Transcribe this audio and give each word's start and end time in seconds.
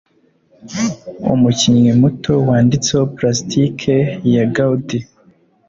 umukinyi 1.33 1.91
muto 2.01 2.33
wanditseho 2.47 3.03
plastike 3.17 3.95
ya 4.33 4.43
gaudy 4.55 4.99